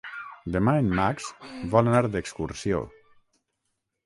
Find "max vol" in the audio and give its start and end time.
0.99-1.93